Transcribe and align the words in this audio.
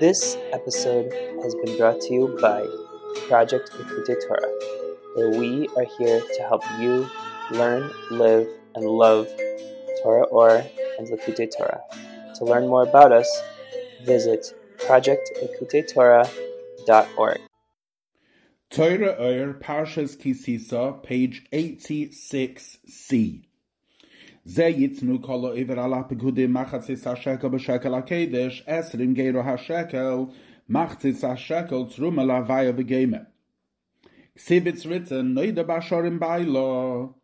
This 0.00 0.36
episode 0.54 1.12
has 1.42 1.54
been 1.56 1.76
brought 1.76 2.00
to 2.00 2.14
you 2.14 2.38
by 2.40 2.66
Project 3.28 3.70
Likkutei 3.72 4.16
Torah, 4.26 4.50
where 5.14 5.28
we 5.38 5.68
are 5.76 5.84
here 5.98 6.22
to 6.22 6.42
help 6.44 6.62
you 6.78 7.06
learn, 7.50 7.90
live, 8.10 8.48
and 8.74 8.86
love 8.86 9.28
Torah 10.02 10.26
Ohr 10.32 10.64
and 10.98 11.06
Likkutei 11.06 11.50
Torah. 11.54 11.82
To 12.36 12.44
learn 12.46 12.66
more 12.66 12.84
about 12.84 13.12
us, 13.12 13.28
visit 14.02 14.54
projectlikkuteitorah.org. 14.78 17.40
Torah 18.70 19.16
Ohr, 19.18 19.52
Parshas 19.52 20.18
Ki-Sisa, 20.18 20.94
page 21.02 21.44
86c. 21.52 23.49
Ze 24.46 24.72
yitznu 24.72 25.22
kol 25.22 25.46
over 25.46 25.78
ala 25.78 26.04
pigude 26.08 26.46
machatzis 26.48 27.04
ha-shekel 27.04 27.50
b'shekel 27.50 27.94
ha-kedesh, 27.94 28.64
esrim 28.66 29.14
gero 29.14 29.42
ha-shekel, 29.42 30.32
machtzis 30.68 31.20
ha-shekel 31.20 31.86
tzrum 31.86 32.20
ala 32.20 32.42
vaya. 32.42 32.72
Ksiv 32.72 34.66
it's 34.66 34.86
written, 34.86 35.34
noida 35.34 35.64
basharim 35.64 36.18
bailo, 36.18 37.14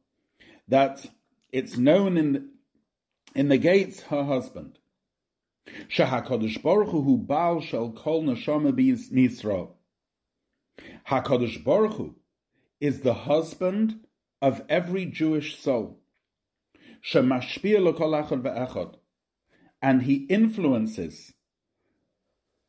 that 0.68 1.06
it's 1.50 1.78
known 1.78 2.16
in, 2.18 2.50
in 3.34 3.48
the 3.48 3.56
gates 3.56 4.02
her 4.02 4.24
husband. 4.24 4.78
Shehakodesh 5.88 6.62
Baruch 6.62 6.90
Hu 6.90 7.18
Baal 7.18 7.60
Shel 7.60 7.92
Kol 7.92 8.24
Neshama 8.24 8.72
Yisrael. 8.72 9.70
Hakadosh 11.08 11.62
Baruch 11.64 11.94
Hu 11.94 12.14
is 12.80 13.00
the 13.00 13.14
husband 13.14 14.00
of 14.42 14.62
every 14.68 15.06
Jewish 15.06 15.58
soul. 15.58 16.00
And 19.82 20.02
he 20.02 20.14
influences 20.28 21.34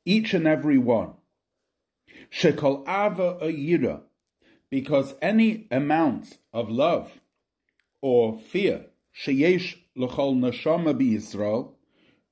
each 0.06 0.34
and 0.34 0.48
every 0.48 0.78
one. 0.78 1.14
Ayira, 2.32 4.02
because 4.70 5.16
any 5.22 5.68
amount 5.72 6.38
of 6.54 6.70
love 6.70 7.20
or 8.02 8.38
fear, 8.38 8.86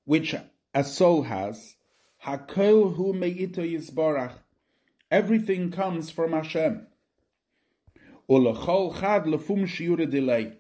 which 0.06 0.36
a 0.74 0.84
soul 0.84 1.24
has, 1.24 1.76
hu 2.20 3.14
everything 5.12 5.72
comes 5.72 6.10
from 6.12 6.34
Hashem. 6.34 6.88
Ulachol 8.30 9.00
chad 9.00 9.24
lefum 9.24 9.66
shiura 9.66 10.10
delay 10.10 10.54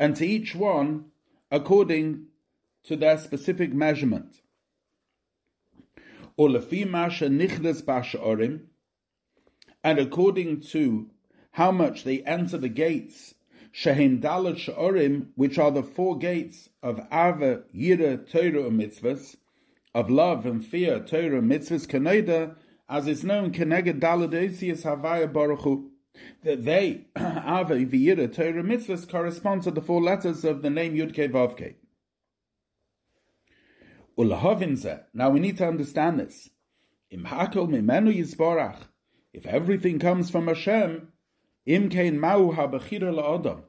and 0.00 0.16
to 0.16 0.26
each 0.26 0.56
one 0.56 1.04
according 1.50 2.24
to 2.84 2.96
their 2.96 3.18
specific 3.18 3.74
measurement. 3.74 4.40
And 6.38 6.56
according 9.98 10.60
to 10.60 11.10
how 11.52 11.70
much 11.72 12.04
they 12.04 12.22
enter 12.22 12.56
the 12.56 12.68
gates, 12.70 13.34
which 13.72 13.86
are 15.58 15.70
the 15.70 15.82
four 15.82 16.18
gates 16.18 16.68
of 16.82 16.98
Ava, 17.12 17.62
Yira, 17.74 18.30
Torah, 18.30 18.66
and 18.66 18.80
Mitzvahs, 18.80 19.36
of 19.94 20.08
love 20.08 20.46
and 20.46 20.64
fear, 20.64 21.00
Torah, 21.00 21.42
Mitzvahs, 21.42 21.86
Kaneda, 21.86 22.56
as 22.88 23.06
is 23.06 23.22
known, 23.22 23.52
Keneged 23.52 24.00
Dalet 24.00 24.32
Havaya 24.32 25.30
Baruch 25.30 25.60
Hu 25.60 25.89
that 26.42 26.64
they, 26.64 27.06
Ava, 27.16 27.74
V'yira, 27.76 28.32
Torah, 28.32 28.62
Mitzvahs, 28.62 29.08
correspond 29.08 29.62
to 29.62 29.70
the 29.70 29.80
four 29.80 30.02
letters 30.02 30.44
of 30.44 30.62
the 30.62 30.70
name 30.70 30.94
Yud 30.94 31.12
Ke 31.12 31.30
Vav 31.30 31.56
Ke. 31.56 31.76
Now 35.14 35.30
we 35.30 35.40
need 35.40 35.56
to 35.58 35.66
understand 35.66 36.20
this. 36.20 36.50
Im 37.10 37.24
mimenu 37.24 38.14
yisborach. 38.14 38.82
If 39.32 39.46
everything 39.46 39.98
comes 39.98 40.30
from 40.30 40.46
Hashem, 40.46 41.08
im 41.64 41.88
kein 41.88 42.18
mau 42.18 42.52
habechira 42.52 43.14
la'adam. 43.14 43.62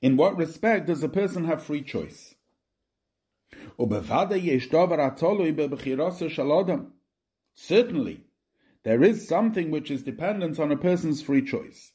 In 0.00 0.16
what 0.16 0.36
respect 0.36 0.86
does 0.86 1.02
a 1.02 1.08
person 1.08 1.44
have 1.44 1.62
free 1.62 1.82
choice? 1.82 2.34
Certainly, 7.54 8.23
there 8.84 9.02
is 9.02 9.26
something 9.26 9.70
which 9.70 9.90
is 9.90 10.02
dependent 10.02 10.60
on 10.60 10.70
a 10.70 10.76
person's 10.76 11.22
free 11.22 11.42
choice. 11.42 11.92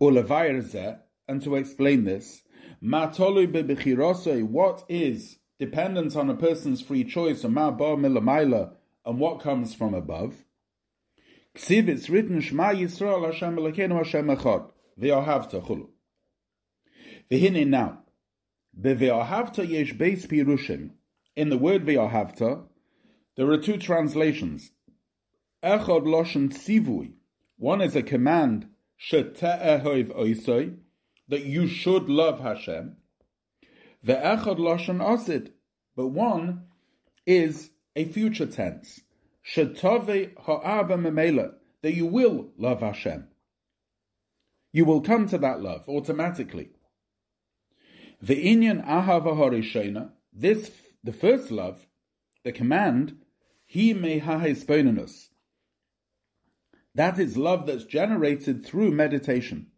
And 0.00 1.42
to 1.42 1.54
explain 1.54 2.04
this, 2.04 2.42
what 2.80 4.84
is 4.88 5.38
dependent 5.58 6.16
on 6.16 6.30
a 6.30 6.34
person's 6.34 6.80
free 6.80 7.04
choice, 7.04 7.44
and 7.44 7.54
what 9.04 9.40
comes 9.40 9.74
from 9.74 9.94
above? 9.94 10.44
It's 11.54 12.08
written, 12.08 12.40
Shema 12.40 12.70
Yisrael 12.70 13.26
Hashem 13.26 13.56
Elokeinu 13.56 13.96
Hashem 13.96 14.28
Echad, 14.28 14.70
Ve'ahavta 14.98 15.62
chulu. 15.62 15.88
V'hine 17.30 17.66
now, 17.66 18.04
Be've'ahavta 18.80 19.68
yesh 19.68 19.92
beis 19.94 20.26
pirushim. 20.26 20.92
In 21.36 21.50
the 21.50 21.58
word 21.58 21.84
Ve'ahavta, 21.84 22.64
there 23.36 23.50
are 23.50 23.58
two 23.58 23.76
translations. 23.76 24.70
Echad 25.62 26.04
loshen 26.04 26.50
sivui. 26.50 27.12
One 27.56 27.82
is 27.82 27.94
a 27.94 28.02
command 28.02 28.68
shete'ehov 28.98 30.16
oisoi 30.16 30.76
that 31.28 31.44
you 31.44 31.68
should 31.68 32.08
love 32.08 32.40
Hashem. 32.40 32.96
The 34.02 34.14
echad 34.14 34.58
loshen 34.58 35.00
osid, 35.00 35.50
but 35.94 36.08
one 36.08 36.64
is 37.26 37.70
a 37.94 38.06
future 38.06 38.46
tense 38.46 39.02
memela 39.54 41.54
that 41.82 41.94
you 41.94 42.06
will 42.06 42.50
love 42.56 42.80
Hashem. 42.80 43.28
You 44.72 44.84
will 44.84 45.00
come 45.00 45.26
to 45.28 45.38
that 45.38 45.60
love 45.60 45.88
automatically. 45.88 46.70
The 48.22 48.44
inyan 48.44 48.86
ahava 48.86 49.34
harishena, 49.34 50.10
this 50.32 50.70
the 51.02 51.12
first 51.12 51.50
love, 51.50 51.86
the 52.44 52.52
command, 52.52 53.16
he 53.66 53.94
may 53.94 54.20
hahisponenus 54.20 55.29
that 56.94 57.18
is 57.18 57.36
love 57.36 57.66
that's 57.66 57.84
generated 57.84 58.64
through 58.64 58.90
meditation. 58.90 59.68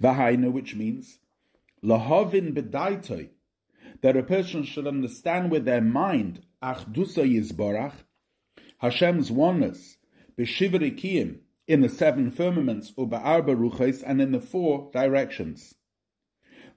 Vahaina, 0.00 0.50
which 0.52 0.74
means 0.74 1.18
lahavin 1.82 2.52
bedaitoi, 2.54 3.30
that 4.02 4.16
a 4.16 4.22
person 4.22 4.64
should 4.64 4.86
understand 4.86 5.50
with 5.50 5.64
their 5.64 5.80
mind 5.80 6.44
achdusa 6.62 7.24
yizborach, 7.24 7.94
Hashem's 8.78 9.30
oneness, 9.30 9.96
b'shivri 10.36 11.38
in 11.68 11.80
the 11.80 11.88
seven 11.88 12.30
firmaments, 12.30 12.92
or 12.96 13.08
ba'arba 13.08 13.56
ruches, 13.56 14.02
and 14.04 14.20
in 14.20 14.32
the 14.32 14.40
four 14.40 14.90
directions. 14.92 15.76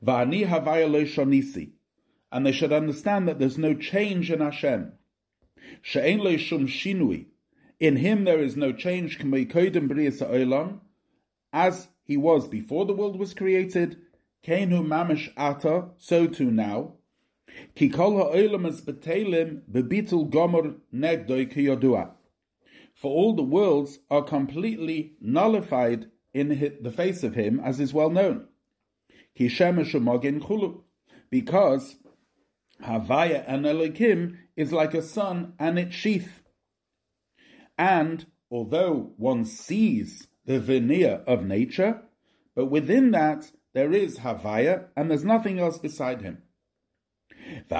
Va'ani 0.04 0.48
havaya 0.48 0.88
shonisi, 1.06 1.72
and 2.32 2.46
they 2.46 2.52
should 2.52 2.72
understand 2.72 3.28
that 3.28 3.40
there's 3.40 3.58
no 3.58 3.74
change 3.74 4.32
in 4.32 4.40
Hashem. 4.40 4.94
She'en 5.82 6.38
shum 6.38 6.68
shinui, 6.68 7.26
in 7.80 7.98
him 7.98 8.24
there 8.24 8.42
is 8.42 8.56
no 8.56 8.72
change, 8.72 9.20
as 11.54 11.88
he 12.04 12.18
was 12.18 12.48
before 12.48 12.86
the 12.86 12.94
world 12.94 13.18
was 13.18 13.34
created, 13.34 13.98
Kenu 14.46 14.86
mamish 14.86 15.32
ata, 15.36 15.90
so 15.98 16.28
too 16.28 16.52
now. 16.52 16.94
Ki 17.76 17.90
kol 17.90 18.18
ha'olam 18.18 18.68
es 18.68 18.82
betelim 18.82 19.62
bebitul 19.72 20.30
gomor 20.30 20.76
negdoi 20.94 21.52
kiyodua. 21.52 22.12
For 22.94 23.12
all 23.12 23.34
the 23.34 23.44
worlds 23.44 24.00
are 24.12 24.24
completely 24.24 25.16
nullified 25.20 26.12
in 26.34 26.78
the 26.82 26.92
face 26.92 27.24
of 27.24 27.36
him, 27.36 27.60
as 27.60 27.80
is 27.80 27.94
well 27.94 28.10
known. 28.10 28.48
Ki 29.36 29.48
shemesh. 29.48 30.82
Because 31.30 31.96
Havaya 32.84 33.44
and 33.48 33.66
Elohim 33.66 34.38
is 34.56 34.72
like 34.72 34.94
a 34.94 35.02
sun 35.02 35.54
and 35.58 35.80
its 35.80 35.96
sheath. 35.96 36.42
And 37.78 38.26
although 38.50 39.14
one 39.18 39.46
sees 39.46 40.28
the 40.46 40.60
veneer 40.60 41.24
of 41.28 41.46
nature, 41.46 42.02
but 42.56 42.68
within 42.68 43.12
that 43.12 43.52
there 43.74 43.92
is 43.92 44.20
Havaya 44.20 44.88
and 44.96 45.10
there's 45.10 45.26
nothing 45.26 45.60
else 45.60 45.78
beside 45.78 46.22
him. 46.22 46.42
And 47.70 47.74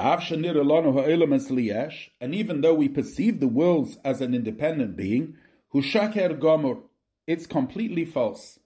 even 2.34 2.60
though 2.60 2.74
we 2.74 2.88
perceive 2.88 3.40
the 3.40 3.48
worlds 3.48 3.98
as 4.04 4.20
an 4.20 4.34
independent 4.34 4.96
being, 4.96 5.36
Hushaker 5.74 6.38
Gomor, 6.38 6.82
it's 7.26 7.46
completely 7.46 8.04
false. 8.04 8.60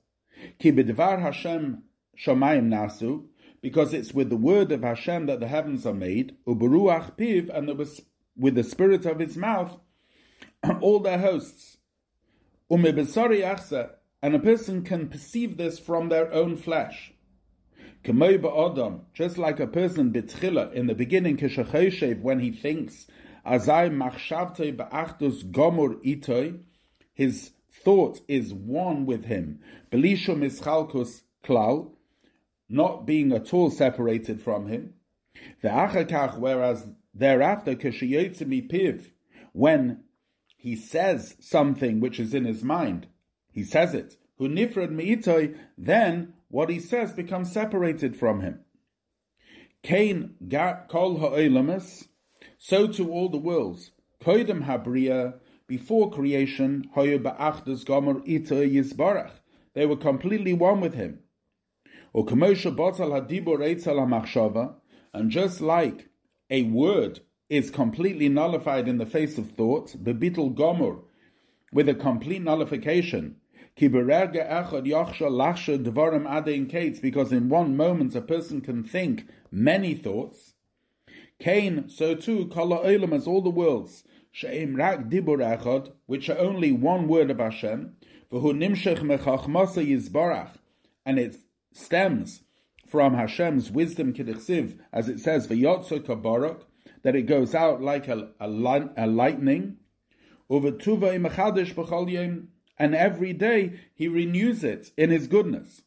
Hashem 0.62 1.82
Shamayim 2.18 2.68
Nasu, 2.68 3.24
because 3.62 3.94
it's 3.94 4.12
with 4.12 4.28
the 4.30 4.36
word 4.36 4.72
of 4.72 4.82
Hashem 4.82 5.26
that 5.26 5.40
the 5.40 5.48
heavens 5.48 5.86
are 5.86 5.94
made, 5.94 6.36
Uberuach 6.46 7.16
Piv, 7.16 7.48
and 7.48 7.68
with 8.36 8.54
the 8.54 8.64
spirit 8.64 9.06
of 9.06 9.20
his 9.20 9.36
mouth 9.36 9.78
all 10.80 11.00
their 11.00 11.18
hosts. 11.18 11.78
Umm 12.70 12.84
and 14.22 14.34
a 14.34 14.38
person 14.38 14.82
can 14.82 15.08
perceive 15.08 15.56
this 15.56 15.78
from 15.78 16.08
their 16.08 16.32
own 16.32 16.56
flesh. 16.56 17.12
Just 18.04 19.38
like 19.38 19.60
a 19.60 19.66
person 19.66 20.12
betchila 20.12 20.72
in 20.72 20.86
the 20.86 20.94
beginning, 20.94 21.36
when 22.22 22.40
he 22.40 22.50
thinks 22.50 23.06
itoi, 26.04 26.60
his 27.12 27.50
thought 27.84 28.20
is 28.28 28.54
one 28.54 29.06
with 29.06 29.24
him. 29.24 29.60
Belisho 29.90 30.36
mischalkus 30.36 31.22
klal, 31.44 31.92
not 32.68 33.06
being 33.06 33.32
at 33.32 33.52
all 33.52 33.70
separated 33.70 34.40
from 34.40 34.66
him. 34.66 34.94
The 35.62 35.68
achakach, 35.68 36.38
whereas 36.38 36.86
thereafter, 37.14 37.74
kishiyotzi 37.74 38.70
piv, 38.70 39.10
when 39.52 40.04
he 40.60 40.76
says 40.76 41.36
something 41.40 42.00
which 42.00 42.20
is 42.20 42.34
in 42.34 42.44
his 42.44 42.62
mind, 42.62 43.06
he 43.50 43.64
says 43.64 43.94
it. 43.94 44.16
Hu 44.36 44.46
nifrad 44.46 44.90
mi'itoi, 44.90 45.56
then 45.78 46.34
what 46.48 46.68
he 46.68 46.78
says 46.78 47.14
becomes 47.14 47.50
separated 47.50 48.14
from 48.14 48.40
him. 48.40 48.60
Kain 49.82 50.34
kol 50.88 51.18
ha'olamas, 51.18 52.08
so 52.58 52.86
to 52.86 53.10
all 53.10 53.30
the 53.30 53.38
worlds. 53.38 53.92
Koidem 54.22 54.66
habriya, 54.66 55.38
before 55.66 56.10
creation, 56.10 56.90
hoyu 56.94 57.18
ba'achdas 57.18 57.86
gomer 57.86 58.20
ita 58.26 58.56
yisbarach. 58.56 59.40
They 59.74 59.86
were 59.86 59.96
completely 59.96 60.52
one 60.52 60.82
with 60.82 60.94
him. 60.94 61.20
O 62.14 62.24
kamosha 62.24 62.76
botal 62.76 63.18
hadibor 63.18 63.60
eitzel 63.60 63.98
ha'machshava, 63.98 64.74
and 65.14 65.30
just 65.30 65.62
like 65.62 66.10
a 66.50 66.64
word 66.64 67.20
is 67.50 67.70
completely 67.70 68.28
nullified 68.28 68.86
in 68.86 68.98
the 68.98 69.04
face 69.04 69.36
of 69.36 69.50
thought, 69.50 69.96
bebitul 70.02 70.54
gomer, 70.54 70.98
with 71.72 71.88
a 71.88 71.94
complete 71.94 72.42
nullification, 72.42 73.34
because 73.76 74.12
in 77.32 77.48
one 77.48 77.76
moment 77.76 78.14
a 78.14 78.20
person 78.20 78.60
can 78.60 78.84
think 78.84 79.26
many 79.50 79.94
thoughts. 79.94 80.52
Cain, 81.40 81.88
so 81.88 82.14
too, 82.14 82.46
kala 82.46 82.84
olam 82.84 83.12
as 83.12 83.26
all 83.26 83.42
the 83.42 83.50
worlds, 83.50 84.04
she'im 84.30 84.76
rak 84.76 85.08
dibur 85.08 85.38
echad, 85.38 85.90
which 86.06 86.28
are 86.28 86.38
only 86.38 86.70
one 86.70 87.08
word 87.08 87.30
of 87.30 87.38
Hashem, 87.38 87.96
v'hu 88.30 88.52
nimshech 88.52 89.00
mechachmasa 89.00 89.84
yizbarach, 89.84 90.54
and 91.04 91.18
it 91.18 91.36
stems 91.72 92.42
from 92.86 93.14
Hashem's 93.14 93.70
wisdom 93.70 94.12
kedichsiv, 94.12 94.78
as 94.92 95.08
it 95.08 95.18
says, 95.18 95.48
v'yotzo 95.48 96.00
kabarak, 96.00 96.62
that 97.02 97.16
it 97.16 97.22
goes 97.22 97.54
out 97.54 97.80
like 97.82 98.08
a, 98.08 98.28
a, 98.40 98.46
a 98.96 99.06
lightning, 99.06 99.76
and 102.78 102.94
every 102.94 103.32
day 103.32 103.72
he 103.94 104.08
renews 104.08 104.64
it 104.64 104.90
in 104.96 105.10
his 105.10 105.26
goodness. 105.26 105.82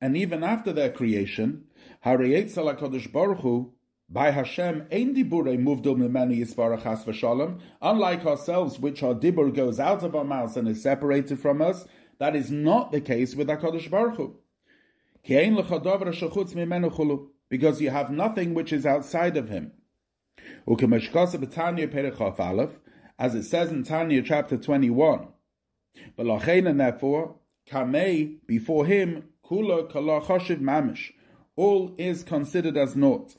And 0.00 0.16
even 0.16 0.44
after 0.44 0.72
their 0.72 0.90
creation, 0.90 1.64
by 4.10 4.30
Hashem, 4.30 4.86
ein 4.90 5.14
dibure 5.14 5.58
muvdil 5.58 5.96
mimeni 5.96 6.38
yisbarach 6.38 6.82
has 6.82 7.04
unlike 7.82 8.24
ourselves, 8.24 8.78
which 8.78 9.02
our 9.02 9.14
dibur 9.14 9.54
goes 9.54 9.78
out 9.78 10.02
of 10.02 10.16
our 10.16 10.24
mouths 10.24 10.56
and 10.56 10.66
is 10.66 10.82
separated 10.82 11.38
from 11.38 11.60
us, 11.60 11.84
that 12.18 12.34
is 12.34 12.50
not 12.50 12.90
the 12.90 13.02
case 13.02 13.34
with 13.34 13.48
HaKadosh 13.48 13.90
Baruch 13.90 14.16
Hu. 14.16 14.36
Because 17.48 17.80
you 17.80 17.90
have 17.90 18.10
nothing 18.10 18.54
which 18.54 18.72
is 18.72 18.84
outside 18.84 19.36
of 19.36 19.48
him 19.48 19.72
as 23.18 23.34
it 23.34 23.42
says 23.42 23.72
in 23.72 23.82
Tanya 23.82 24.22
chapter 24.22 24.56
21. 24.56 25.28
But 26.16 26.48
and 26.48 26.80
therefore, 26.80 27.34
kamei, 27.68 28.36
before 28.46 28.86
him, 28.86 29.24
kula 29.44 29.90
kala 29.90 30.20
mamish, 30.20 31.12
all 31.56 31.94
is 31.98 32.22
considered 32.22 32.76
as 32.76 32.94
naught. 32.94 33.36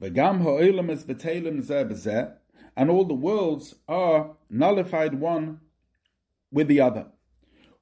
V'gam 0.00 0.42
ha'olam 0.42 0.90
is 0.90 1.04
betelim 1.04 1.62
zeh 1.62 2.32
and 2.76 2.90
all 2.90 3.04
the 3.04 3.14
worlds 3.14 3.74
are 3.88 4.36
nullified 4.50 5.14
one 5.14 5.60
with 6.50 6.68
the 6.68 6.80
other. 6.80 7.06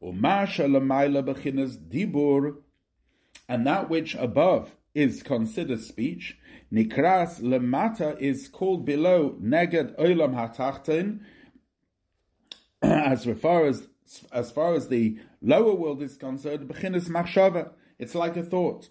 dibur, 0.03 0.57
and 3.49 3.67
that 3.67 3.91
which 3.91 4.15
above 4.15 4.77
is 4.95 5.23
considered 5.23 5.81
speech, 5.81 6.39
Nikras 6.73 7.41
lemata 7.41 8.19
is 8.21 8.49
called 8.49 8.85
below 8.85 9.37
neged 9.41 9.97
olam 9.97 10.35
hatachtin. 10.35 11.21
As 12.83 13.25
far 13.41 13.67
as 13.67 13.89
as 14.33 14.51
far 14.51 14.75
as 14.75 14.89
the 14.89 15.19
lower 15.41 15.75
world 15.75 16.03
is 16.03 16.17
concerned, 16.17 16.69
bechinas 16.69 17.09
machshava. 17.09 17.71
It's 17.99 18.15
like 18.15 18.37
a 18.37 18.43
thought. 18.43 18.89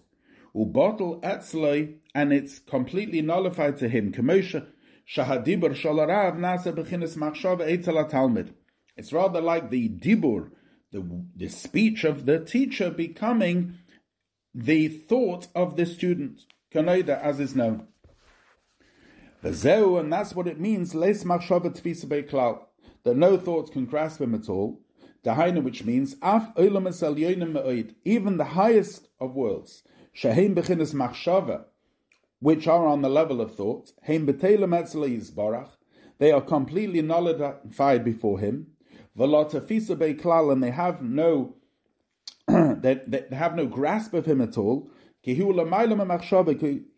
Ubotel 0.54 1.20
etzloi, 1.22 1.96
and 2.14 2.32
it's 2.32 2.58
completely 2.58 3.20
nullified 3.22 3.76
to 3.78 3.88
him. 3.88 4.12
Kamosha 4.12 4.66
shahadibur 5.06 5.74
shalarav 5.74 6.36
nasa 6.38 6.72
bechinas 6.72 7.16
machshava 7.16 7.60
etzel 7.70 8.04
talmud. 8.06 8.54
It's 8.96 9.12
rather 9.12 9.40
like 9.40 9.70
the 9.70 9.88
dibur, 9.88 10.50
the 10.90 11.24
the 11.36 11.48
speech 11.48 12.04
of 12.04 12.26
the 12.26 12.40
teacher 12.40 12.90
becoming 12.90 13.78
the 14.54 14.88
thought 14.88 15.48
of 15.54 15.76
the 15.76 15.84
student. 15.84 16.42
Kanoida, 16.72 17.20
as 17.20 17.40
is 17.40 17.56
known. 17.56 17.88
Zeu, 19.52 19.96
and 19.96 20.12
that's 20.12 20.34
what 20.34 20.46
it 20.46 20.60
means, 20.60 20.94
les 20.94 21.24
machshavet 21.24 21.80
tvisa 21.80 22.60
that 23.02 23.16
no 23.16 23.36
thoughts 23.36 23.70
can 23.70 23.84
grasp 23.84 24.20
him 24.20 24.34
at 24.34 24.48
all. 24.48 24.80
Dahaina, 25.24 25.62
which 25.62 25.84
means, 25.84 26.16
af 26.22 26.52
me'oid, 26.56 27.94
even 28.04 28.36
the 28.36 28.44
highest 28.44 29.08
of 29.20 29.34
worlds, 29.34 29.82
shehem 30.12 30.54
bechinas 30.54 30.94
machshava, 30.94 31.64
which 32.40 32.66
are 32.66 32.86
on 32.86 33.02
the 33.02 33.08
level 33.08 33.40
of 33.40 33.54
thought, 33.54 33.92
heim 34.06 34.26
yizbarach, 34.26 35.70
they 36.18 36.30
are 36.30 36.40
completely 36.40 37.02
nullified 37.02 38.04
before 38.04 38.38
him, 38.38 38.68
v'lotafisa 39.18 39.96
beklal, 39.96 40.52
and 40.52 40.62
they 40.62 40.70
have 40.70 41.02
no, 41.02 41.56
they, 42.48 43.00
they 43.06 43.36
have 43.36 43.54
no 43.56 43.66
grasp 43.66 44.14
of 44.14 44.26
him 44.26 44.40
at 44.40 44.58
all, 44.58 44.90
he 45.20 45.40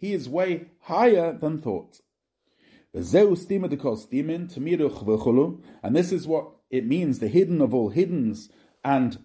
is 0.02 0.28
way 0.28 0.66
higher 0.80 1.32
than 1.32 1.58
thought. 1.58 2.00
And 2.92 3.04
this 3.04 3.40
is 6.12 6.26
what 6.26 6.48
it 6.70 6.86
means, 6.86 7.20
the 7.20 7.28
hidden 7.28 7.60
of 7.60 7.72
all 7.72 7.92
hiddens, 7.92 8.48
and 8.84 9.24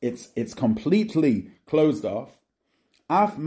it's 0.00 0.30
it's 0.34 0.54
completely 0.54 1.50
closed 1.66 2.06
off. 2.06 2.38
Af 3.10 3.38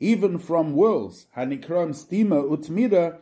even 0.00 0.38
from 0.38 0.74
worlds, 0.74 1.26
hanikram 1.36 1.92
stima 1.94 2.44
utmira, 2.44 3.18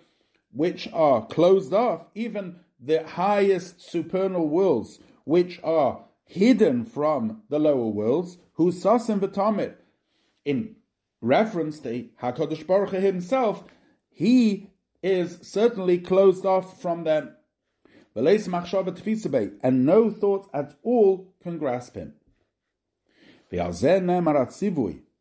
which 0.52 0.88
are 0.92 1.26
closed 1.26 1.72
off, 1.72 2.06
even 2.14 2.60
the 2.80 3.06
highest 3.06 3.80
supernal 3.80 4.48
worlds, 4.48 4.98
which 5.24 5.60
are 5.62 6.05
hidden 6.26 6.84
from 6.84 7.42
the 7.48 7.58
lower 7.58 7.86
worlds, 7.86 8.38
who 8.54 8.70
sasim 8.70 9.20
v'tamit. 9.20 9.76
In 10.44 10.76
reference 11.20 11.80
to 11.80 12.08
Hakadosh 12.22 12.66
Baruch 12.66 12.90
Hu 12.90 13.00
himself, 13.00 13.64
he 14.10 14.70
is 15.02 15.38
certainly 15.42 15.98
closed 15.98 16.44
off 16.44 16.80
from 16.82 17.04
them. 17.04 17.30
And 18.14 19.86
no 19.86 20.10
thought 20.10 20.48
at 20.52 20.74
all 20.82 21.34
can 21.42 21.58
grasp 21.58 21.94
him. 21.94 22.14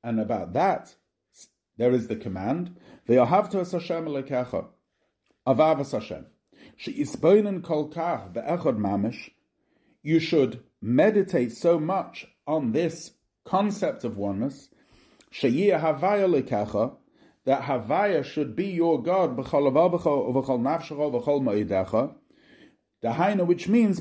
And 0.04 0.20
about 0.20 0.54
that, 0.54 0.96
there 1.78 1.92
is 1.92 2.08
the 2.08 2.16
command, 2.16 2.78
you 10.04 10.20
should 10.20 10.64
meditate 10.86 11.51
so 11.51 11.80
much 11.80 12.27
on 12.46 12.72
this 12.72 13.13
concept 13.44 14.04
of 14.04 14.18
oneness, 14.18 14.70
that 17.46 17.63
Havaya 17.63 18.24
should 18.24 18.56
be 18.56 18.68
your 18.68 19.01
God, 19.01 19.36
which 23.48 23.68
means 23.68 24.00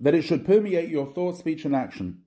that 0.00 0.14
it 0.14 0.22
should 0.22 0.46
permeate 0.46 0.88
your 0.88 1.06
thought, 1.12 1.36
speech, 1.36 1.66
and 1.66 1.76
action. 1.76 2.22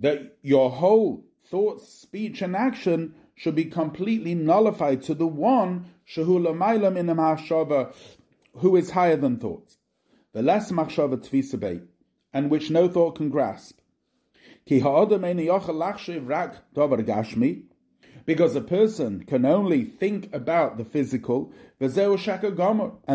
That 0.00 0.36
your 0.42 0.70
whole 0.70 1.24
thought, 1.50 1.80
speech, 1.80 2.42
and 2.42 2.56
action 2.56 3.14
should 3.40 3.54
be 3.54 3.64
completely 3.64 4.34
nullified 4.34 5.02
to 5.02 5.14
the 5.14 5.26
one 5.26 5.86
shehu 6.06 6.36
in 6.98 7.06
machshava, 7.06 7.94
who 8.56 8.76
is 8.76 8.90
higher 8.90 9.16
than 9.16 9.38
thought, 9.38 9.76
the 10.34 10.42
less 10.42 10.70
machshava 10.70 11.16
tvisabei, 11.16 11.80
and 12.34 12.50
which 12.50 12.68
no 12.70 12.86
thought 12.86 13.16
can 13.16 13.30
grasp. 13.30 13.78
Ki 14.66 14.82
rak 14.82 15.00
gashmi, 16.74 17.62
because 18.26 18.54
a 18.54 18.60
person 18.60 19.24
can 19.24 19.46
only 19.46 19.84
think 19.84 20.28
about 20.34 20.76
the 20.76 20.84
physical, 20.84 21.50
and 21.80 21.94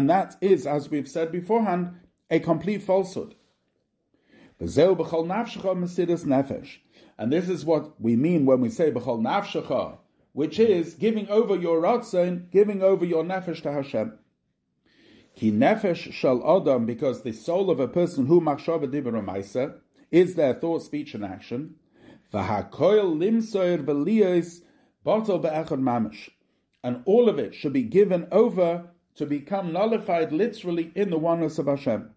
that 0.10 0.36
is, 0.42 0.66
as 0.66 0.90
we've 0.90 1.08
said 1.08 1.32
beforehand, 1.32 2.00
a 2.32 2.40
complete 2.40 2.82
falsehood. 2.82 3.36
And 4.60 4.70
this 7.32 7.48
is 7.48 7.64
what 7.64 8.02
we 8.02 8.16
mean 8.16 8.48
when 8.48 8.60
we 8.62 8.70
say 8.70 8.90
b'chol 8.90 9.22
nafshecha, 9.22 10.00
which 10.36 10.60
is 10.60 10.96
giving 10.96 11.30
over 11.30 11.56
your 11.56 11.82
ratzon, 11.82 12.52
giving 12.52 12.84
over 12.84 13.06
your 13.06 13.24
nefesh 13.24 13.62
to 13.62 13.72
Hashem. 13.72 14.20
Ki 15.34 15.50
nefesh 15.50 16.12
shall 16.12 16.44
adam, 16.58 16.86
because 16.86 17.24
the 17.24 17.32
soul 17.32 17.70
of 17.70 17.80
a 17.80 17.88
person 17.88 18.26
who 18.26 18.42
machshava 18.42 18.86
dibra 18.86 19.76
is 20.12 20.36
their 20.36 20.54
thought, 20.54 20.82
speech, 20.82 21.14
and 21.14 21.24
action. 21.24 21.76
V'hakoil 22.34 23.18
limsoir 23.18 23.82
v'liyos 23.86 24.60
batal 25.06 25.42
be'echad 25.42 25.80
mamish. 25.80 26.30
And 26.84 27.02
all 27.06 27.30
of 27.30 27.40
it 27.40 27.56
should 27.56 27.72
be 27.72 27.84
given 27.84 28.28
over 28.30 28.90
to 29.16 29.26
become 29.26 29.72
nullified 29.72 30.34
literally 30.34 30.92
in 30.96 31.12
the 31.12 31.18
oneness 31.18 31.60
of 31.60 31.68
Hashem. 31.68 32.10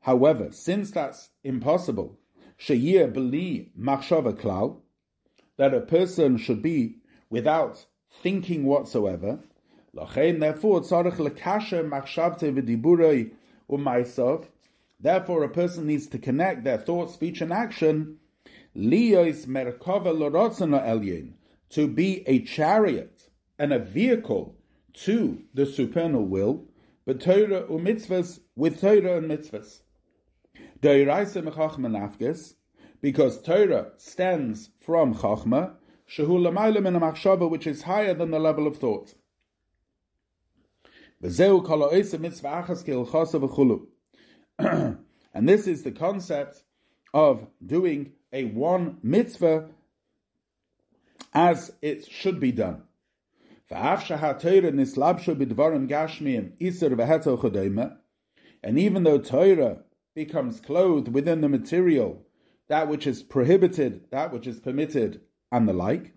However, 0.00 0.48
since 0.50 0.90
that's 0.92 1.28
impossible, 1.44 2.18
that 5.56 5.74
a 5.74 5.80
person 5.80 6.38
should 6.38 6.62
be 6.62 6.96
without 7.30 7.86
thinking 8.10 8.64
whatsoever, 8.64 9.40
therefore 9.94 10.82
Therefore, 15.00 15.44
a 15.44 15.48
person 15.48 15.86
needs 15.86 16.06
to 16.08 16.18
connect 16.18 16.64
their 16.64 16.78
thought, 16.78 17.12
speech, 17.12 17.40
and 17.40 17.52
action. 17.52 18.18
To 21.70 21.86
be 21.86 22.24
a 22.26 22.42
chariot 22.42 23.30
and 23.58 23.72
a 23.72 23.78
vehicle 23.78 24.56
to 25.04 25.42
the 25.54 25.66
supernal 25.66 26.24
will, 26.26 26.64
but 27.06 27.20
Torah 27.20 27.62
umitzvahs 27.64 28.40
with 28.56 28.80
Torah 28.80 29.18
and 29.18 29.30
mitzvahs. 29.30 29.82
Because 33.00 33.42
Torah 33.42 33.92
stands 33.96 34.70
from 34.80 35.14
Chachma, 35.14 35.74
shehu 36.08 37.50
which 37.50 37.66
is 37.66 37.82
higher 37.82 38.14
than 38.14 38.30
the 38.30 38.38
level 38.38 38.66
of 38.66 38.78
thought. 38.78 39.14
and 45.34 45.48
this 45.48 45.66
is 45.66 45.82
the 45.82 45.92
concept 45.92 46.62
of 47.12 47.46
doing 47.64 48.12
a 48.32 48.44
one 48.44 48.98
mitzvah 49.02 49.68
as 51.32 51.72
it 51.82 52.06
should 52.06 52.40
be 52.40 52.52
done. 52.52 52.82
And 53.70 53.98
even 58.78 59.04
though 59.04 59.18
Torah 59.18 59.84
becomes 60.18 60.58
clothed 60.58 61.14
within 61.14 61.42
the 61.42 61.48
material, 61.48 62.26
that 62.66 62.88
which 62.88 63.06
is 63.06 63.22
prohibited, 63.22 64.10
that 64.10 64.32
which 64.32 64.48
is 64.48 64.58
permitted, 64.58 65.20
and 65.52 65.68
the 65.68 65.72
like, 65.72 66.12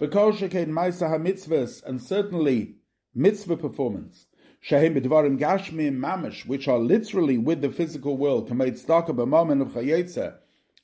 and 0.00 2.02
certainly 2.02 2.76
mitzvah 3.14 3.58
performance, 3.58 4.24
which 6.46 6.66
are 6.66 6.78
literally 6.78 7.36
with 7.36 7.60
the 7.60 7.70
physical 7.70 8.16
world, 8.16 8.50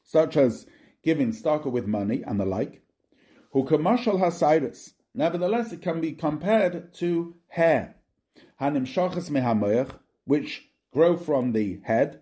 such 0.04 0.36
as 0.36 0.66
giving 1.02 1.32
staka 1.32 1.70
with 1.70 1.86
money 1.86 2.22
and 2.26 2.38
the 2.38 2.44
like, 2.44 2.82
who 3.52 3.64
commercial 3.64 4.18
hasiris. 4.18 4.92
Nevertheless, 5.14 5.72
it 5.72 5.80
can 5.80 6.02
be 6.02 6.12
compared 6.12 6.92
to 6.94 7.34
hair, 7.48 7.96
hanim 8.60 8.86
shachas 8.86 9.30
which 10.26 10.68
grow 10.92 11.16
from 11.16 11.52
the 11.52 11.80
head 11.84 12.20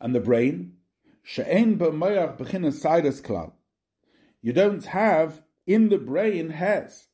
and 0.00 0.14
the 0.14 0.20
brain. 0.20 0.74
She'en 1.22 1.78
b'chinas 1.78 2.82
sidus 2.82 3.20
klal. 3.20 3.52
You 4.42 4.52
don't 4.52 4.84
have 4.86 5.42
in 5.66 5.88
the 5.88 5.98
brain 5.98 6.50
hairs. 6.50 7.08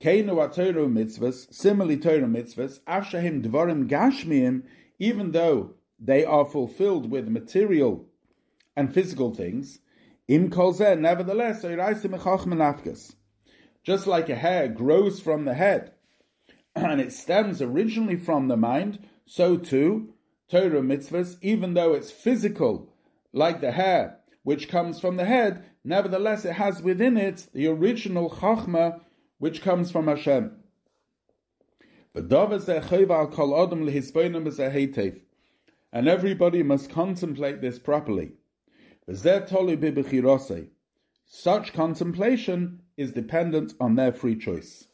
Keinu 0.00 0.34
mitzvahs, 0.36 1.52
similarly 1.52 1.96
Torah 1.96 2.26
mitzvahs, 2.26 2.80
ashahim 2.80 3.42
dvarim 3.42 3.88
gashmiim, 3.88 4.64
even 4.98 5.32
though 5.32 5.74
they 5.98 6.24
are 6.24 6.44
fulfilled 6.44 7.10
with 7.10 7.28
material 7.28 8.06
and 8.76 8.92
physical 8.92 9.34
things, 9.34 9.80
Im 10.28 10.50
kolzeh, 10.50 10.98
nevertheless, 10.98 11.62
just 13.82 14.06
like 14.06 14.28
a 14.28 14.34
hair 14.34 14.68
grows 14.68 15.20
from 15.20 15.44
the 15.44 15.54
head 15.54 15.92
and 16.74 17.00
it 17.00 17.12
stems 17.12 17.60
originally 17.60 18.16
from 18.16 18.48
the 18.48 18.56
mind, 18.56 19.06
so 19.26 19.56
too 19.56 20.13
Torah 20.50 20.82
mitzvahs, 20.82 21.36
even 21.40 21.74
though 21.74 21.94
it's 21.94 22.10
physical, 22.10 22.92
like 23.32 23.60
the 23.60 23.72
hair 23.72 24.18
which 24.42 24.68
comes 24.68 25.00
from 25.00 25.16
the 25.16 25.24
head, 25.24 25.64
nevertheless 25.82 26.44
it 26.44 26.52
has 26.52 26.82
within 26.82 27.16
it 27.16 27.46
the 27.54 27.66
original 27.66 28.30
chachma 28.30 29.00
which 29.38 29.62
comes 29.62 29.90
from 29.90 30.06
Hashem. 30.06 30.56
And 32.14 32.32
everybody 36.08 36.62
must 36.62 36.90
contemplate 36.90 37.60
this 37.60 37.78
properly. 37.78 38.32
Such 41.26 41.72
contemplation 41.72 42.82
is 42.96 43.12
dependent 43.12 43.74
on 43.80 43.96
their 43.96 44.12
free 44.12 44.36
choice. 44.36 44.86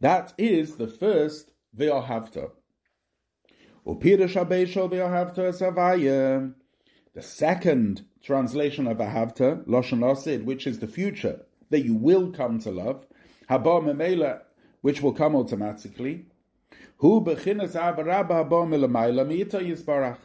That 0.00 0.32
is 0.38 0.76
the 0.76 0.86
first 0.86 1.50
Ve'ahavta. 1.76 2.50
The 3.86 4.02
second 7.20 8.04
translation 8.22 8.86
of 8.86 8.96
Ahavta, 8.98 9.66
Loshan 9.66 9.98
Lasid, 10.00 10.44
which 10.44 10.66
is 10.66 10.78
the 10.78 10.86
future, 10.86 11.44
that 11.68 11.84
you 11.84 11.94
will 11.94 12.32
come 12.32 12.58
to 12.60 12.70
love, 12.70 13.06
Haba 13.50 13.82
Memela, 13.82 14.40
which 14.80 15.02
will 15.02 15.12
come 15.12 15.36
automatically. 15.36 16.26
Hu 16.98 17.20
bechinas 17.20 17.72
avarabba 17.72 18.48
haba 18.48 18.66
milamayla 18.66 19.26
mi'ita 19.26 19.60
yisbarach. 19.60 20.18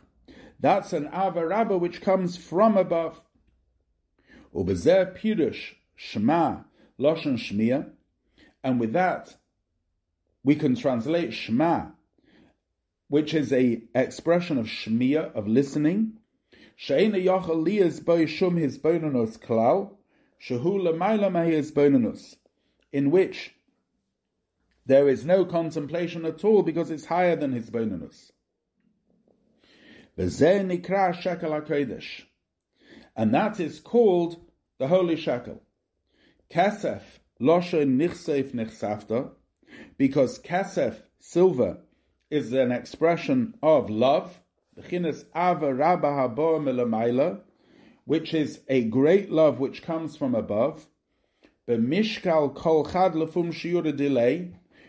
That's 0.59 0.93
an 0.93 1.09
avarabba 1.09 1.79
which 1.79 2.01
comes 2.01 2.37
from 2.37 2.77
above. 2.77 3.21
Ubezeh 4.55 5.17
pirush 5.17 5.75
shema 5.95 6.63
loshen 6.99 7.37
shmia, 7.37 7.91
and 8.63 8.79
with 8.79 8.93
that 8.93 9.35
we 10.43 10.55
can 10.55 10.75
translate 10.75 11.33
shema, 11.33 11.91
which 13.09 13.33
is 13.33 13.51
a 13.51 13.81
expression 13.93 14.57
of 14.57 14.67
shmia 14.67 15.33
of 15.35 15.47
listening. 15.47 16.13
Sheina 16.79 17.21
yachal 17.21 17.65
liyas 17.65 18.03
boy 18.03 18.25
shum 18.25 18.55
his 18.55 18.77
bonanus 18.77 19.37
klal, 19.37 19.95
shehu 20.41 20.79
lemayla 20.79 21.45
his 21.51 21.71
bonanus, 21.71 22.37
in 22.93 23.11
which 23.11 23.55
there 24.85 25.09
is 25.09 25.25
no 25.25 25.43
contemplation 25.43 26.23
at 26.25 26.45
all 26.45 26.63
because 26.63 26.89
it's 26.89 27.05
higher 27.05 27.35
than 27.35 27.51
his 27.51 27.69
bonanus. 27.69 28.31
And 30.17 30.31
that 33.33 33.59
is 33.59 33.79
called 33.79 34.37
the 34.77 34.87
holy 34.87 35.15
shekel. 35.15 35.61
Kesef 36.51 37.01
loshen 37.41 37.97
nichsef 37.97 38.51
nichsafta, 38.53 39.31
because 39.97 40.39
kesef, 40.39 40.95
silver, 41.19 41.79
is 42.29 42.53
an 42.53 42.71
expression 42.71 43.55
of 43.61 43.89
love, 43.89 44.39
which 48.05 48.33
is 48.33 48.59
a 48.67 48.83
great 48.85 49.31
love 49.31 49.59
which 49.59 49.81
comes 49.81 50.15
from 50.15 50.35
above, 50.35 50.87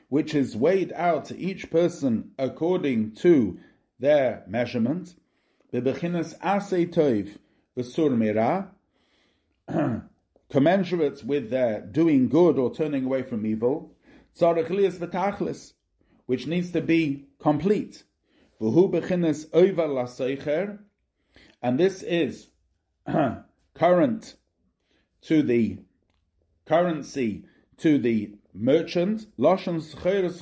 which 0.08 0.34
is 0.34 0.56
weighed 0.56 0.92
out 0.94 1.24
to 1.24 1.38
each 1.38 1.70
person 1.70 2.30
according 2.38 3.12
to 3.12 3.58
their 3.98 4.44
measurement, 4.46 5.14
toiv 5.72 7.38
mira, 8.16 8.70
commensurate 10.50 11.24
with 11.24 11.50
their 11.50 11.80
doing 11.80 12.28
good 12.28 12.58
or 12.58 12.74
turning 12.74 13.04
away 13.04 13.22
from 13.22 13.46
evil, 13.46 13.94
which 16.30 16.46
needs 16.46 16.70
to 16.70 16.80
be 16.80 17.26
complete. 17.40 18.04
And 18.60 18.78
this 21.80 22.02
is 22.04 22.48
current 23.74 24.36
to 25.22 25.42
the 25.42 25.78
currency 26.66 27.44
to 27.78 27.98
the 27.98 28.36
merchant, 28.54 29.26
seviv 29.40 30.38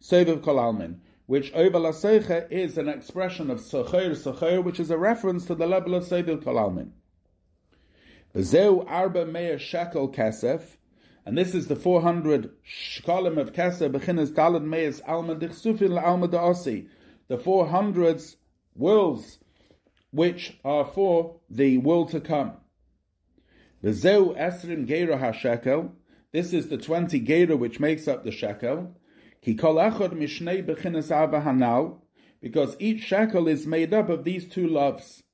kolalmin, 0.00 0.98
which 1.26 1.52
over 1.52 1.78
Laseicha 1.80 2.48
is 2.52 2.78
an 2.78 2.88
expression 2.88 3.50
of 3.50 3.58
Socher 3.58 4.10
Socher, 4.10 4.62
which 4.62 4.78
is 4.78 4.92
a 4.92 4.98
reference 4.98 5.46
to 5.46 5.56
the 5.56 5.66
level 5.66 5.96
of 5.96 6.04
Seidil 6.04 6.40
Kalalmin. 6.40 6.92
Zeu 8.40 8.84
arba 8.86 9.26
meir 9.26 9.58
shekel 9.58 10.12
kesef, 10.12 10.76
And 11.28 11.36
this 11.36 11.54
is 11.54 11.66
the 11.66 11.76
400 11.76 12.52
shkalim 12.66 13.38
of 13.38 13.52
Keser, 13.52 13.92
Bechinas 13.92 14.32
Dalad 14.32 14.64
Meis, 14.64 15.02
Alma 15.06 15.34
Dichsufin, 15.34 16.02
Alma 16.02 16.26
Da'asi. 16.26 16.88
The 17.28 17.36
400 17.36 18.22
worlds 18.74 19.38
which 20.10 20.58
are 20.64 20.86
for 20.86 21.38
the 21.50 21.76
world 21.76 22.08
to 22.12 22.20
come. 22.22 22.52
V'zeu 23.84 24.38
esrim 24.38 24.88
geira 24.88 25.18
ha-shekel. 25.18 25.92
This 26.32 26.54
is 26.54 26.70
the 26.70 26.78
20 26.78 27.20
geira 27.20 27.58
which 27.58 27.78
makes 27.78 28.08
up 28.08 28.24
the 28.24 28.32
shekel. 28.32 28.96
Ki 29.42 29.54
kol 29.54 29.74
echad 29.74 30.14
mishnei 30.14 30.64
bechinas 30.66 31.14
ava 31.14 31.42
hanal. 31.42 32.00
Because 32.40 32.74
each 32.78 33.02
shekel 33.02 33.48
is 33.48 33.66
made 33.66 33.92
up 33.92 34.08
of 34.08 34.24
these 34.24 34.48
two 34.48 34.66
loves. 34.66 35.24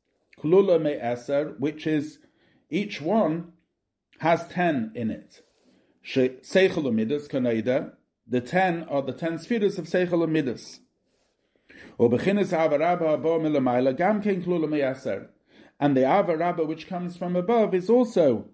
Klula 0.41 0.83
me 0.83 0.97
eser, 0.97 1.57
which 1.61 1.87
is, 1.87 2.19
each 2.69 3.01
one 3.01 3.53
has 4.19 4.49
10 4.49 4.91
in 4.97 5.13
it. 5.13 5.44
Seichel 6.05 7.29
Kanaida, 7.29 7.93
the 8.27 8.41
ten 8.41 8.85
are 8.85 9.03
the 9.03 9.13
ten 9.13 9.39
spheres 9.39 9.79
of 9.79 9.87
Seichel 9.87 10.27
meyaser. 14.69 15.29
And 15.81 15.97
the 15.97 16.03
avarabba 16.03 16.67
which 16.67 16.87
comes 16.87 17.17
from 17.17 17.37
above 17.37 17.75
is 17.75 17.89
also 17.91 18.51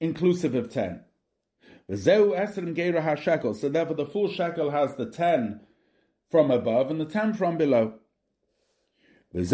inclusive 0.00 0.54
of 0.54 0.70
ten. 0.70 1.04
So 1.88 1.96
therefore 3.68 3.96
the 3.96 4.08
full 4.10 4.28
shekel 4.28 4.70
has 4.70 4.94
the 4.96 5.06
ten 5.06 5.60
from 6.30 6.50
above 6.50 6.90
and 6.90 7.00
the 7.00 7.04
ten 7.04 7.34
from 7.34 7.56
below. 7.58 7.94
And 9.34 9.46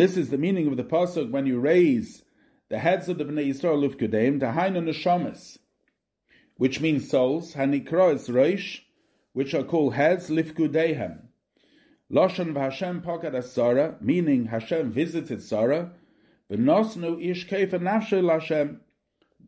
this 0.00 0.16
is 0.16 0.30
the 0.30 0.38
meaning 0.38 0.66
of 0.68 0.76
the 0.76 0.84
pasuk 0.84 1.30
when 1.30 1.46
you 1.46 1.60
raise 1.60 2.22
the 2.68 2.78
heads 2.78 3.08
of 3.08 3.18
the 3.18 3.24
Bnei 3.24 3.48
Yisrael 3.48 3.88
Lufkudeim, 3.88 4.40
Dahainu 4.40 4.82
Neshamas, 4.82 5.58
which 6.56 6.80
means 6.80 7.10
souls, 7.10 7.54
Hanikrois 7.54 8.28
Roish, 8.28 8.80
which 9.32 9.54
are 9.54 9.64
called 9.64 9.94
heads, 9.94 10.28
Lifkudehem. 10.28 11.20
Lashon 12.12 12.52
v'Hashem 12.52 13.02
Pakad 13.02 13.32
Asara, 13.32 14.00
meaning 14.00 14.46
Hashem 14.46 14.90
visited 14.90 15.42
Sarah, 15.42 15.92
V'nosnu 16.50 17.22
ish 17.24 17.48
kefa 17.48 17.78
nafshe 17.78 18.22
Lashem. 18.22 18.80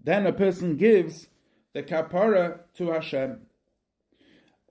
Then 0.02 0.26
a 0.26 0.32
person 0.32 0.76
gives 0.76 1.28
the 1.72 1.82
kapara 1.82 2.60
to 2.74 2.90
Hashem. 2.90 3.40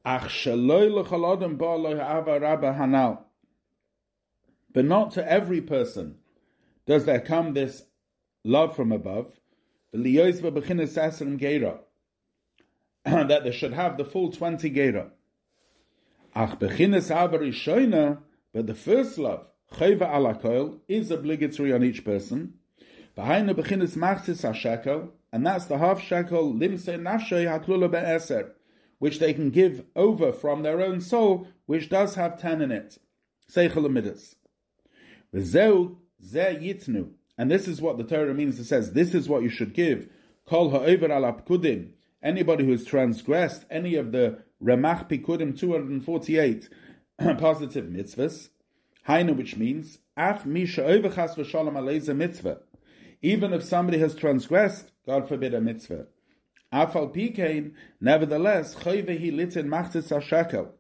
Ach 0.06 0.24
shaloi 0.24 0.92
l'chalodem 0.92 1.58
ba'aloi 1.58 2.00
ha'ava 2.00 2.40
rabba 2.40 2.74
hanal. 2.74 3.24
But 4.74 4.86
not 4.86 5.12
to 5.14 5.32
every 5.32 5.62
person 5.62 6.18
does 6.86 7.06
there 7.06 7.20
come 7.20 7.54
this 7.54 7.84
love 8.50 8.76
from 8.76 8.92
above, 8.92 9.40
that 9.94 10.04
they 13.44 13.52
should 13.52 13.74
have 13.74 13.98
the 13.98 14.06
full 14.06 14.32
20 14.32 14.70
gera. 14.72 15.12
Ach 16.36 16.60
bechinas 16.60 18.18
but 18.52 18.66
the 18.66 18.74
first 18.74 19.20
love, 19.20 19.48
chayva 19.74 20.10
alakoil, 20.10 20.80
is 20.88 21.12
obligatory 21.12 21.72
on 21.72 21.84
each 21.84 22.04
person. 22.04 22.56
Behind 23.16 23.48
the 23.48 23.54
bechinas 23.54 23.96
machsis 23.96 24.44
hashekel, 24.44 25.12
and 25.32 25.46
that's 25.46 25.66
the 25.66 25.78
half 25.78 26.02
shekel 26.02 26.52
limse 26.52 26.88
nafshay 26.88 27.46
haklula 27.46 27.92
be'eser, 27.92 28.54
which 28.98 29.20
they 29.20 29.34
can 29.34 29.52
give 29.52 29.86
over 29.96 30.32
from 30.32 30.64
their 30.64 30.82
own 30.82 31.02
soul, 31.02 31.48
which 31.68 31.90
does 31.90 32.16
have 32.16 32.42
ten 32.42 32.62
in 32.62 32.72
it. 32.72 32.98
Seichel 33.52 33.86
amidas. 33.86 34.34
V'zeu 35.34 35.98
ze 36.24 36.58
yitnu, 36.60 37.12
and 37.40 37.50
this 37.50 37.70
is 37.70 37.82
what 37.82 37.98
the 37.98 38.04
Torah 38.04 38.34
means. 38.34 38.60
It 38.60 38.66
says, 38.66 38.92
this 38.92 39.16
is 39.16 39.30
what 39.30 39.44
you 39.44 39.50
should 39.50 39.74
give. 39.74 40.10
Kol 40.46 40.72
ha'over 40.72 41.10
al 41.10 41.22
apkudim. 41.22 41.92
Anybody 42.22 42.66
who 42.66 42.72
has 42.72 42.84
transgressed 42.84 43.64
any 43.72 43.96
of 43.96 44.12
the 44.12 44.40
Ramach 44.62 45.10
Pikudim 45.10 45.58
248 45.58 46.70
positive 47.38 47.86
mitzvahs, 47.86 48.50
Haina, 49.08 49.38
which 49.38 49.56
means, 49.56 50.00
Af 50.18 50.46
misha 50.46 50.82
overchas 50.82 51.38
v'shalom 51.38 51.76
aleza 51.76 52.14
mitzvah. 52.14 52.60
Even 53.22 53.54
if 53.54 53.64
somebody 53.64 54.00
has 54.00 54.16
transgressed, 54.16 54.92
God 55.06 55.30
forbid 55.30 55.54
a 55.54 55.62
mitzvah. 55.62 56.08
Afal 56.74 57.16
pikein, 57.16 57.72
nevertheless, 58.02 58.76
chayvehi 58.76 59.34
litin 59.34 59.68
machtis 59.68 60.12
shekel. 60.22 60.74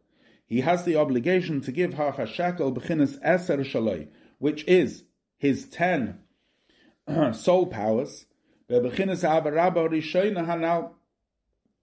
He 0.45 0.59
has 0.59 0.83
the 0.83 0.97
obligation 0.97 1.61
to 1.61 1.71
give 1.71 1.93
half 1.93 2.19
a 2.19 2.27
shekel 2.27 2.73
b'chinas 2.73 3.17
eser 3.23 3.59
shaloi, 3.59 4.09
which 4.39 4.65
is 4.65 5.05
his 5.37 5.65
ten 5.65 6.19
soul 7.33 7.67
powers, 7.67 8.25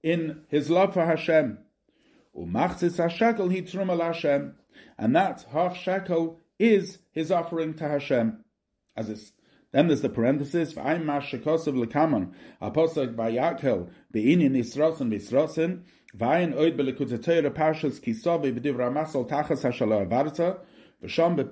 in 0.02 0.42
his 0.48 0.70
love 0.70 0.94
for 0.94 1.04
Hashem. 1.04 1.58
And 4.98 5.16
that 5.16 5.44
half 5.50 5.76
shekel 5.76 6.40
is 6.58 6.98
his 7.10 7.30
offering 7.32 7.74
to 7.74 7.88
Hashem. 7.88 8.44
As 8.96 9.10
it's, 9.10 9.32
then 9.72 9.88
there's 9.88 10.02
the 10.02 10.08
parenthesis, 10.08 10.72
for 10.72 10.80
I'm 10.80 11.04
V'ayim 11.04 11.42
mashakosov 11.42 11.84
lekaman, 11.84 12.32
apostle 12.60 13.08
vayakel, 13.08 13.90
be'inin 14.12 14.52
isrosin 14.52 15.10
v'isrosin, 15.12 15.82
v'ayin 16.16 16.54
oid 16.54 16.78
belekutatayra 16.78 17.50
parshas 17.50 18.00
kisovi 18.00 18.56
b'divra 18.56 18.92
masal 18.92 19.28
tachas 19.28 19.62
hashalo 19.64 20.06
avarta, 20.06 20.60
v'sham 21.02 21.50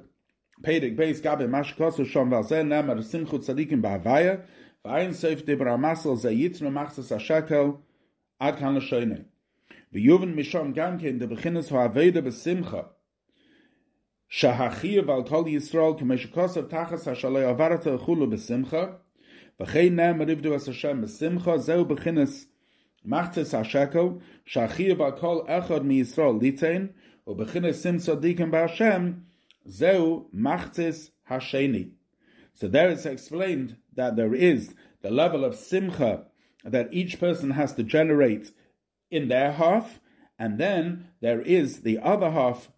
Pedig 0.62 0.96
base 0.96 1.20
gab 1.20 1.40
in 1.40 1.50
mach 1.50 1.76
kosu 1.76 2.04
schon 2.04 2.30
was 2.30 2.48
sein 2.48 2.68
name 2.68 2.94
der 2.94 3.02
sim 3.02 3.24
ba 3.24 3.42
sadik 3.42 3.72
in 3.72 3.82
bavaya 3.82 4.44
de 4.84 5.56
bramasel 5.56 6.16
ze 6.16 6.30
jetzt 6.30 6.60
nur 6.62 6.70
machst 6.70 6.98
es 6.98 7.10
a 7.10 7.18
schakel 7.18 7.80
ad 8.38 8.58
kane 8.58 8.80
scheine 8.80 9.24
wir 9.90 10.00
juven 10.00 10.34
mich 10.34 10.50
schon 10.50 10.72
gang 10.72 11.00
in 11.02 11.18
de 11.18 11.26
beginnes 11.26 11.66
es 11.66 11.72
war 11.72 11.94
weder 11.94 12.22
bis 12.22 12.42
simcha 12.44 12.94
shahachi 14.30 15.04
va 15.04 15.24
tal 15.24 15.48
israel 15.48 15.96
kemesh 15.96 16.30
kosu 16.30 16.62
tachas 16.62 17.04
shalla 17.16 17.40
ya 17.40 17.54
varat 17.54 17.84
khulu 18.04 18.30
bis 18.30 18.46
simcha 18.46 19.00
ve 19.58 19.64
kein 19.66 19.96
name 19.96 20.24
rivdu 20.24 20.54
as 20.54 20.72
sham 20.72 21.00
bis 21.00 21.18
simcha 21.18 21.58
ze 21.58 21.74
u 21.74 21.84
beginn 21.84 22.18
es 22.18 22.46
macht 23.04 23.36
es 23.38 23.52
a 23.54 23.64
schakel 23.64 24.20
shahachi 24.46 24.96
va 24.96 25.10
kol 25.12 25.44
achod 25.48 25.84
mi 25.84 25.98
israel 25.98 26.38
litzen 26.38 26.94
u 27.26 27.34
beginnes 27.34 27.82
sim 27.82 27.98
sadik 27.98 28.38
ba 28.50 28.68
sham 28.68 29.26
Zeu 29.68 30.26
machtis 30.34 31.10
hasheni. 31.30 31.92
So 32.54 32.68
there 32.68 32.90
is 32.90 33.06
explained 33.06 33.76
that 33.94 34.16
there 34.16 34.34
is 34.34 34.74
the 35.02 35.10
level 35.10 35.44
of 35.44 35.54
simcha 35.54 36.24
that 36.64 36.92
each 36.92 37.20
person 37.20 37.50
has 37.50 37.74
to 37.74 37.82
generate 37.82 38.50
in 39.10 39.28
their 39.28 39.52
half, 39.52 40.00
and 40.38 40.58
then 40.58 41.08
there 41.20 41.40
is 41.40 41.80
the 41.80 41.98
other 41.98 42.30
half 42.30 42.70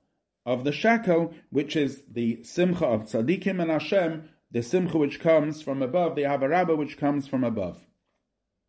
of 0.44 0.64
the 0.64 0.72
shekel, 0.72 1.34
which 1.50 1.76
is 1.76 2.02
the 2.10 2.42
simcha 2.42 2.86
of 2.86 3.02
tzaddikim 3.02 3.60
and 3.60 3.70
Hashem, 3.70 4.28
the 4.50 4.62
simcha 4.62 4.98
which 4.98 5.20
comes 5.20 5.62
from 5.62 5.82
above, 5.82 6.14
the 6.14 6.22
avarabba 6.22 6.76
which 6.76 6.96
comes 6.96 7.26
from 7.26 7.44
above. 7.44 7.85